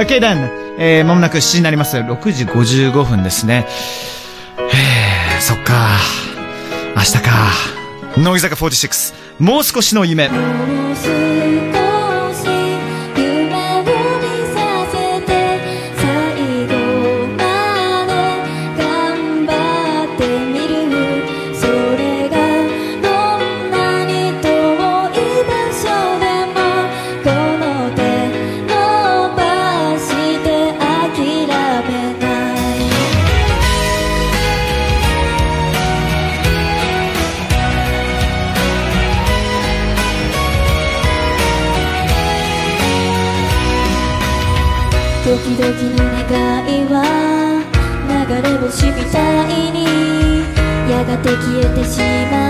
[0.00, 0.48] OK then.
[0.78, 1.98] えー、まもなく7時になります。
[1.98, 3.66] 6時55分ですね。
[4.58, 5.98] え、そっか。
[6.96, 7.20] 明日か。
[8.16, 9.14] 乃木坂46。
[9.38, 10.30] もう少しの夢。
[10.30, 10.36] も
[10.92, 11.49] う少し夢
[51.10, 51.98] がて消えてし
[52.30, 52.49] まう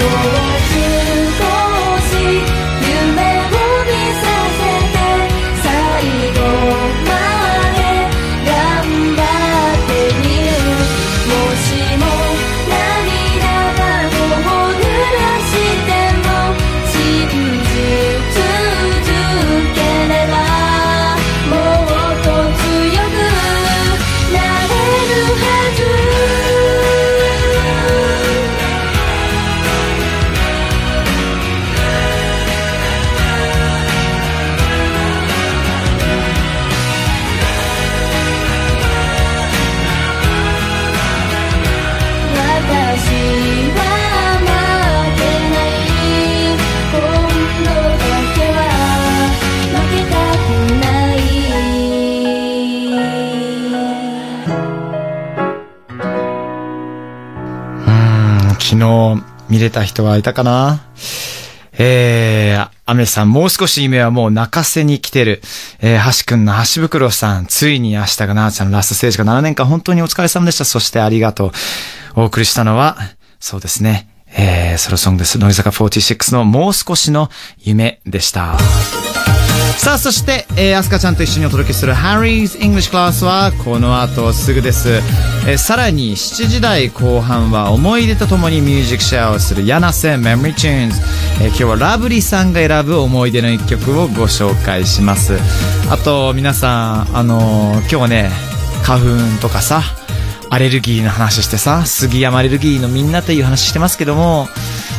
[0.00, 0.39] も
[59.50, 60.80] 見れた人はいたかな？
[61.82, 65.40] えー、アメさん、もう少し夢はもう泣かせに来てる。
[65.80, 70.64] えー、橋くんの橋袋さん、ついに明日がなーちゃんのラストステージが7年間本当にお疲れ様でした。
[70.64, 71.52] そしてありがとう。
[72.16, 72.98] お送りしたのは、
[73.38, 74.08] そうですね。
[74.36, 75.38] えー、ソロソングです。
[75.38, 78.58] 乃木坂46のもう少しの夢でした。
[79.78, 85.00] さあ、そして、えー、アスカちゃんと一緒にお届けする Harry's English Class はこの後すぐです。
[85.48, 90.92] えー、さらに7時台後半は思い出とともにミュージックシェアをする柳瀬 Memory Tunes。
[91.42, 95.38] えー、今日はラブリーさんが選ぶ思い出の一曲をご紹介します。
[95.90, 98.30] あと、皆さん、あのー今日はね、
[98.84, 99.82] 花粉とかさ、
[100.50, 104.48] アレルギーの話してさ、杉山アレルギーのみんなっていう話してますけども、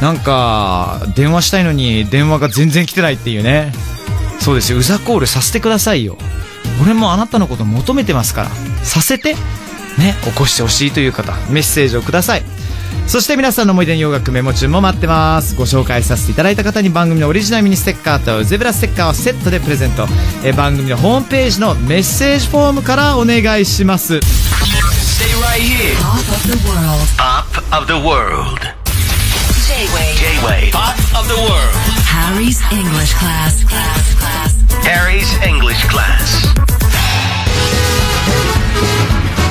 [0.00, 3.72] なんか、電話したいのに電話が全然来てないっていうね。
[4.42, 6.18] そうですよ、うざコールさせてくださいよ。
[6.82, 8.50] 俺もあなたのこと求めてますから。
[8.82, 9.34] させて、
[9.98, 12.42] ね、起こしてほしいという方、メッセージをください。
[13.06, 15.54] そして皆さんの思い出の洋楽メモ中も待ってます。
[15.54, 20.08] ご紹介させていただいた方に番組のオリジナルミニステッカーとゼブラステッカーをセットでプレゼント。
[20.42, 24.14] えー番組のホームページのメッセージフォームからお願いします。
[24.14, 24.20] Stay
[25.40, 25.94] right here.
[25.98, 27.06] Top of the world.
[27.16, 27.46] Pop
[27.76, 28.60] of the world.
[29.68, 30.18] J-Wave.
[30.18, 30.72] J-Wave.
[30.72, 32.01] Pop of the world.
[32.12, 33.64] Harry's English class.
[33.64, 34.14] Class.
[34.20, 34.52] Class.
[34.84, 36.44] Harry's English class.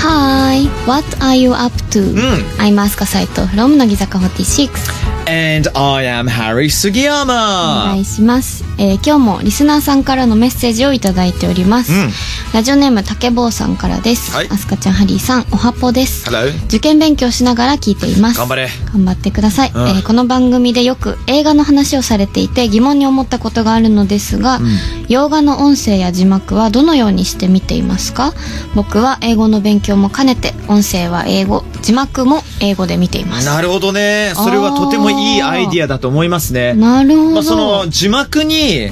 [0.00, 2.00] Hi, what are you up to?
[2.00, 12.10] ん I'm Asuka Saito from 乃木坂46 And I am Harry 杉お願山いします、えー今日もリスナーさんからのメッセージをいただいております、うん。
[12.54, 14.48] ラジオネーム竹坊さんからです、はい。
[14.50, 16.30] アスカちゃんハリーさんおはぽです。
[16.30, 18.38] Hello 受験勉強しながら聞いています。
[18.38, 18.68] 頑張れ。
[18.92, 19.88] 頑張ってください、うん。
[19.88, 24.60] えーこの番組でよく映画の話をされていて疑問に思ったことがあるのですが、
[25.08, 28.32] 洋画の音声や字幕はどのようにして見ていますか？
[28.74, 33.46] 僕は英語の勉強も兼ねて音声は英語字幕も英語で見ています。
[33.46, 34.32] なるほどね。
[34.34, 36.74] それはとてもいいアイディアだと思いますね。
[36.74, 38.90] なるほど、まあ、その字幕に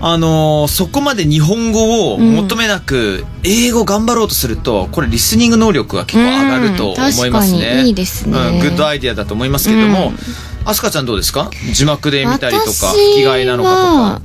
[0.00, 8.38] あのーそこまで日本語を求めなく、英語頑張ろうとするとこれリスニング能力が結構上がると思いますね、うん確かにいいですね。
[8.38, 10.18] うん、グッドアイディアだと思いますけれども、うん。
[10.64, 11.06] アスカちゃん。
[11.06, 14.22] どうですか字幕で見たりとか吹き替えなのかとか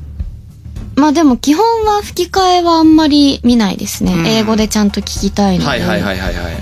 [0.96, 2.96] まあでも基本は吹き替えはあん。
[2.96, 4.28] まり見ないですね、うん。
[4.28, 4.92] 英語でちゃん。
[4.92, 6.54] と聞きたいので、はいはいはいはいはい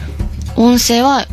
[0.56, 1.26] 音声は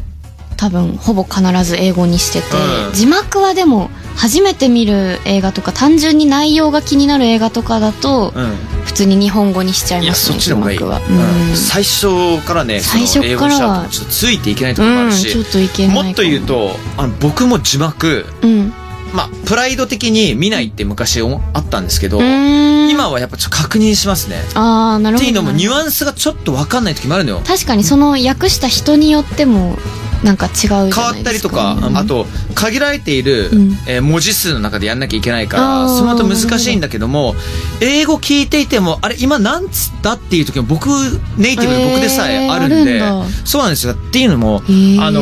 [0.58, 2.46] 多分ほぼ必ず英語にしてて、
[2.88, 2.92] うん。
[2.92, 8.56] 字幕はでも初めて見る映画とか単純に内容が気になる映画とかだと、うん。
[8.84, 11.50] 普通に日本語にしちゃいいやそますねっちの方がいい、字幕は、うん。
[11.50, 11.56] うん。
[11.56, 16.04] 最初からね最初からはちょっとついていけないところもあるし、うんちょっといけないかも。
[16.08, 18.72] もっと言うとあの僕も字幕うん。
[19.14, 24.36] まあプライド的に見ないって昔おあったんですけど、今はやっぱちょっと確認しますね。
[24.54, 27.40] ああなるほどっていうのもニュアンスがちょっと分かんない時もあるのよ。
[27.46, 29.78] 確かにその訳した人によっても
[30.22, 33.78] なんか違う変わったりとか、あと限られている、うん。
[33.86, 37.34] えー文字数の中でやんなきゃいけないからその後難しいんだけども
[37.80, 40.88] 英語聞いていてもあれ今なんつったっていう時も僕
[41.36, 43.28] ネイティブで僕でさえあるんで、えーんだ。
[43.44, 43.92] そうなんですよ。
[43.92, 45.02] っていうのも、ー。
[45.02, 45.20] あの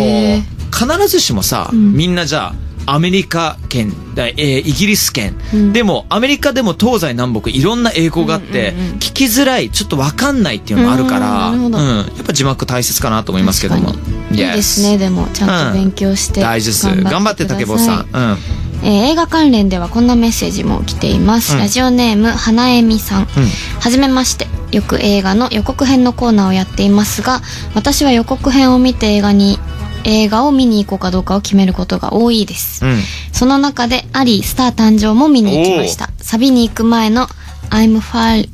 [0.73, 1.95] 必ずしもさ、ん。
[1.95, 2.55] みんなじゃ
[2.87, 5.73] あアメリカ圏、だえーイギリス圏、うん。
[5.73, 11.73] でもアメリカでも東西南北いろんな英語があって、うんうんうん聞きづらいちょっと分かんないっていうのもあるから、うん。
[11.73, 13.95] やっぱ字幕大切かなと思いますけども
[14.31, 17.03] いいですねでもちゃんと勉強して、大事です。
[17.03, 21.59] 頑張って竹坊さん、うん、えー映画関連ではこんなメッセージも来ています、うん。
[21.59, 27.41] ラジオネーム花恵美さん、はじめましてよく映画の予告編のコーナーをやっていますが
[27.75, 29.59] 私は予告編を見て映画に
[30.05, 32.99] 映画を見に行こうかどうかを決めることが多いです、うん。
[33.33, 36.11] その中でアリースター誕生も見に行きました。
[36.19, 37.27] サビに行く前の
[37.71, 38.49] I'm fall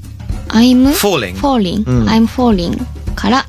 [0.49, 2.09] I'm Falling falling、うん。
[2.09, 2.81] I'm falling
[3.15, 3.47] から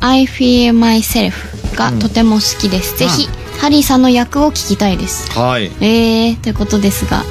[0.00, 1.32] I feel myself
[1.76, 3.28] がとても好きです、ぜひ
[3.58, 5.30] ハリーさんの役を聞きたいです。
[5.32, 5.70] はい。
[5.80, 7.24] えー、ということですが、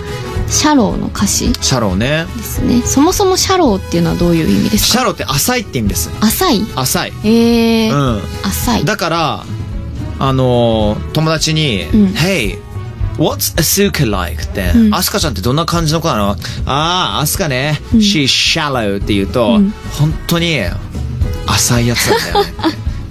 [0.47, 2.25] シャローの歌詞でシャローね。
[2.41, 2.81] すね。
[2.81, 4.99] そもそもシャローっていうのはどういう意味ですか？
[4.99, 6.09] シャローって浅いって意味です。
[6.21, 6.65] 浅い？
[6.75, 7.13] 浅い。
[7.23, 8.81] えー、う浅い。
[8.83, 9.45] んだから
[10.19, 12.05] あのー友達に「うん。
[12.13, 12.59] Hey
[13.17, 14.43] What's Asuka like?
[14.43, 14.93] って、うん。
[14.93, 16.31] アスカちゃんってどんな感じの子なの？
[16.31, 16.35] あ
[16.65, 19.73] あ、アスカね、She's shallow って言うと、うん。
[19.97, 20.59] 本当に
[21.47, 22.53] 浅いやつなんだよね。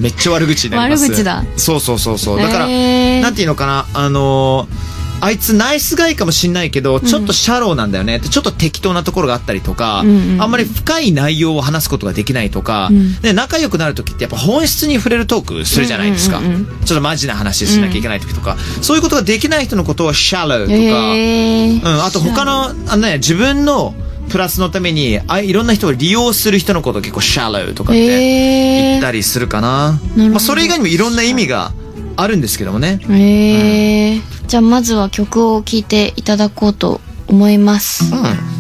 [0.01, 1.05] めっちゃ悪口になります。
[1.05, 1.45] 悪口だ。
[1.57, 2.39] そうそうそうそう。
[2.39, 3.23] だから、へー。
[3.23, 8.17] なんていうのかな、あのーあいつナイスガイかもしんないけど、ちょっとシャローなんだよね。
[8.17, 13.21] って、ちょっと適当なところがあったりとか、うんうんあんまり深い内容を話すことができないとか、ん。
[13.23, 16.39] で仲良くなる時ってやっぱ本質に触れるトークするじゃないですか。
[16.39, 23.95] うんうんうんちょっとマジな話しなきゃいけない時とか、そういうことができない人のことをシャローとか、えー、うん、あと他の、あのね、自分の
[24.29, 29.99] プラスのために、あいろんな人を利用する人のことを結構シャローとかって言えー、ったりするかな。
[30.17, 31.73] どまあ、それ以外にもいろんな意味が
[32.17, 33.01] あるんですけどもね。
[33.09, 38.13] えー、じゃあまずは曲を聴いていただこうと思います。
[38.15, 38.55] うん。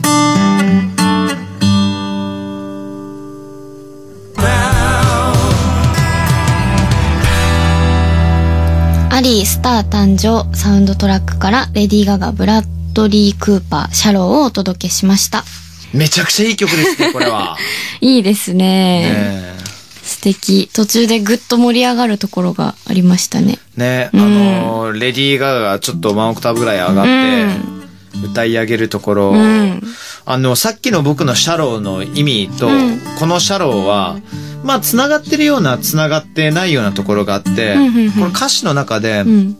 [9.10, 15.44] アリースター誕生サウンドトラックからレディー・ガガ、ブラッドリー・クーパー、シャローをお届けしました。
[15.92, 17.58] めちゃくちゃいい曲ですね、これは。
[18.00, 19.02] いいですね。
[19.10, 19.54] ね
[20.02, 20.70] 素敵。
[20.72, 23.58] 途中でぐっと盛り上がるところがありましたね。
[23.76, 29.82] ね、あのーレディー・ガガがちょっとワンオクターブぐらい上がって、歌い上げるところ、ん
[30.24, 34.18] あの、さっきの僕のシャローの意味と、うんこのシャローは、
[34.62, 39.56] まあ、繋がってるような、繋がってないようなところがあって、んうんうんこの歌詞の中で、うん。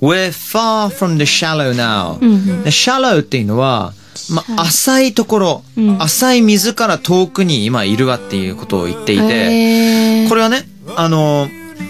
[0.00, 3.92] We're far from the shallow now、うんうんで shallow っていうのは、
[4.30, 10.26] まあ、浅いところ、うん浅い水から遠くに今いるわっていうことを言っていて、え。
[10.26, 11.48] ー、これはね、あの、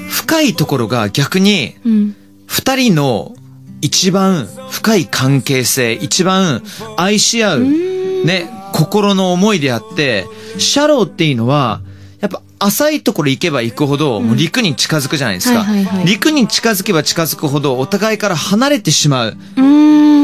[0.08, 2.16] 深いところが逆に、うん。
[2.46, 3.34] 二人の
[3.80, 6.62] 一番深い関係性、一番
[6.96, 7.64] 愛し合う、
[8.25, 10.26] ね、心の思いであって、
[10.58, 11.80] シャローっていうのは、
[12.58, 19.36] 浅いところ行けば行くほど、もう陸に近づくじゃないですか、はいはいはい陸に近づけば近づくほど、お互いから離れてしまう。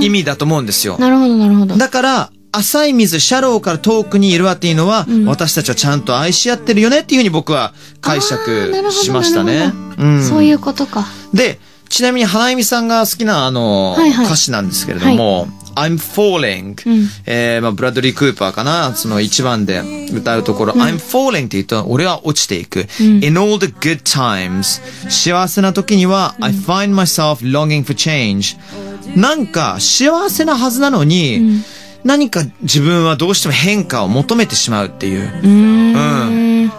[0.02, 0.98] 意味だと思うんですよ。
[0.98, 1.76] なるほど、なるほど。
[1.76, 9.72] だから、浅い水、シャローから遠くにいるわっていうのは、私たちはちゃんと愛し合ってるよねっていうふうに僕は解釈しましたね。
[9.98, 11.06] うんそういうことか。
[11.32, 17.08] で、ちなみに花恵美さんが好きなあの、はいはい歌詞なんですけれども、I'm falling、うん。
[17.26, 22.86] えーまあ、ブラッドリー・クーパーかな、その一番で歌うところ、I'm falling って言うと、俺は落ちていく。
[23.00, 28.56] In all the good times 幸せな時には、I find myself longing for change
[29.16, 31.62] なんか幸せなはずなのに、
[32.04, 35.20] 何か自分はどうしても変化を求めてしまうっていう。
[35.22, 35.48] うー
[36.66, 36.72] ん。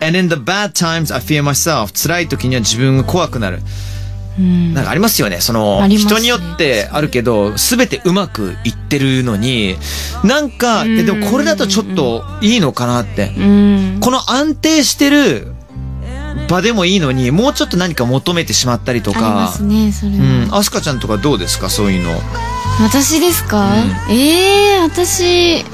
[0.00, 1.90] And in the bad times, I fear myself.
[1.92, 3.60] 辛い時には自分が怖くなる。
[4.38, 5.40] なんかありますよね。
[5.40, 9.76] その、ね人によってあるけど、すべてうまくいってるのに、
[10.24, 13.32] なんか、えでもこれだとちょっといいのかなって。
[13.36, 13.98] うん。
[14.00, 15.48] この安定してる
[16.48, 19.62] 場でもいいのに、もうちょっと何か求めてしまったりとありまかす。
[19.62, 20.16] ね、それは。
[20.18, 20.54] うん。
[20.54, 21.70] アスカちゃんとかどうですか？
[21.70, 22.12] そういうの。
[22.80, 23.72] 私ですか、
[24.10, 25.64] ええー、私、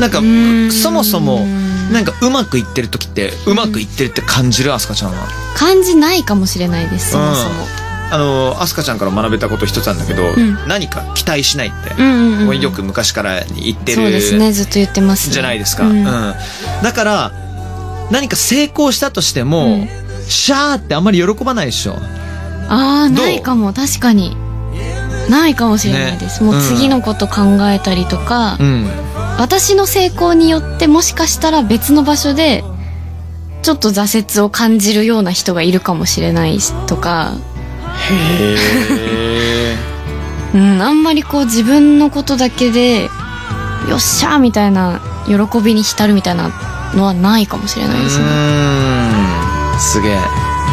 [0.00, 1.46] なんかん、そもそも、
[1.92, 5.28] なんかうまくいってる時って、うまくいってるって感じるアスカちゃんは？
[5.56, 7.54] 感じないかもしれないです、そもそも。
[8.10, 15.32] あの、アスカちゃんから学べたこと一つなんだけど、ん何か期待しないって、うんうんうんよく昔から言ってそうでするね、ずっと言ってます、ね。
[15.34, 15.86] じゃないですか。
[15.86, 16.04] ううんん。
[16.04, 17.32] だから、
[18.10, 19.88] 何か成功したとしても、うん
[20.28, 21.92] シャーってあんまり喜ばないでしょ。
[22.68, 23.26] ああ、どう？
[23.26, 24.36] ないかも、確かに。
[25.30, 26.42] ないかもしれないです。
[26.42, 28.90] ねもう次のこと考えたりとか、うん。
[29.38, 32.64] 私の成功によってもしかしたら別の場所で、
[33.62, 37.34] ちょっと挫折を感じるような人がいるかもしれないしとか、
[38.10, 39.76] へ
[40.54, 43.10] うん、あんまりこう自分のことだけで、
[43.88, 46.50] よっしゃーみたいな、喜びに浸るみたいな
[46.94, 48.24] のはないかもしれないですね。
[48.24, 49.80] うん。
[49.80, 50.18] すげえ。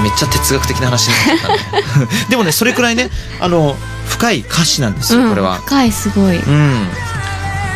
[0.01, 2.08] めっちゃ哲学的な話になったね。
[2.29, 3.75] でもね、それくらいね、あの、
[4.08, 5.55] 深い歌詞なんですよ、うんこれは。
[5.65, 6.38] 深い、すごい。
[6.38, 6.88] うん。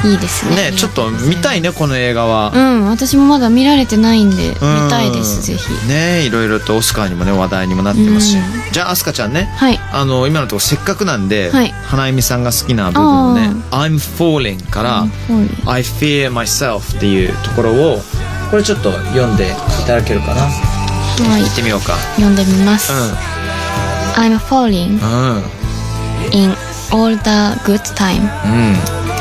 [0.06, 0.72] いいですね。
[0.72, 2.52] ね、ちょっと見たいね、この映画は。
[2.54, 5.88] うん、私もまだ見られてないんで、うん見たいです、ぜひ。
[5.88, 8.72] ねいろいろとオスカーにもね、話題にもなってますしうん。
[8.72, 9.80] じゃあ、アスカちゃんね、はい。
[9.92, 18.02] あの、今のところせっかくなんで、はい花恵美さんが好きな部分をね、I'm falling から、うん、I fear myself っていうところを、
[18.52, 20.42] これちょっと読んでいただけるかな。
[20.44, 21.96] はい行ってみようか。
[22.16, 22.92] 読んでみます。
[24.16, 25.36] I'm falling うん。
[25.38, 25.44] うん。
[26.34, 26.52] in
[26.92, 28.22] all the good time.
[28.46, 29.17] うん。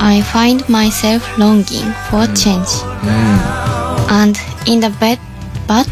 [0.00, 2.68] I find myself longing for change.
[4.10, 4.36] And
[4.66, 5.18] in the bad,
[5.66, 5.86] but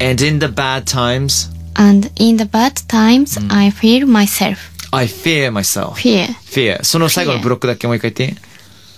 [0.00, 5.50] And in the bad times, and in the bad times, I feel myself I fear
[5.50, 5.96] myself.
[5.96, 6.28] fear.
[6.44, 6.82] fear.
[6.84, 8.40] その最後のブロックだけもう一回言って。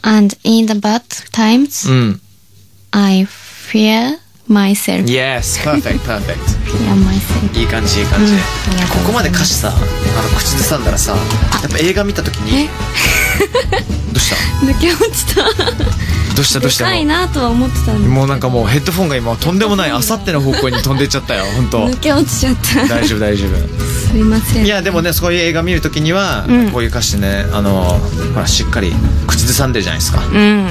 [0.03, 2.21] And in the bad times, うん。
[2.91, 4.19] I fear
[4.49, 5.07] myself.
[5.07, 6.60] Yes, perfect, perfect.
[7.54, 8.34] いい感じ、いい感じ。
[8.34, 8.40] うん
[8.92, 11.18] ここまで歌詞さ、あの、口ずさんだらさ、や
[11.68, 12.70] っぱ映画見たときに、
[14.12, 14.36] どうした？
[14.66, 15.44] 抜け落ちた。
[16.36, 16.60] どうした？
[16.60, 16.86] どうした？
[16.86, 22.86] 深いなとは思ってたんでもうなんかもうヘッドフォンが今とんでもないあさっての方向に飛んでいっちゃったよ、本当抜け落ちちゃった。
[22.88, 24.12] 大丈夫大丈夫。
[24.12, 24.66] すいません。
[24.66, 28.00] いやでもねそういう映画見るときには、うんこういう歌詞ねあの
[28.34, 28.94] ほらしっかり
[29.28, 30.68] 口ずさんでるじゃないですかうん。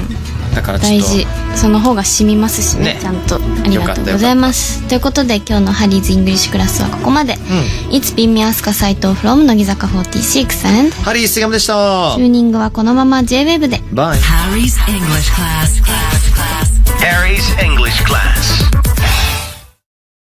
[0.54, 1.26] だからちょっと大事
[1.56, 2.98] その方が染みますしねね。
[3.00, 3.36] ちゃんと。
[3.36, 3.38] あ
[3.68, 4.86] りがとうございます。
[4.88, 7.34] ということで今日の Harry's English class はここまで、
[7.90, 13.80] It's been me アスカ斎藤 from 乃木坂46 and ハリー杉山でしたチューニングはこのまま JWAVE で。
[13.92, 15.82] バイ Harry's English class.
[15.82, 16.80] class, class.
[17.00, 18.69] Harry's English class.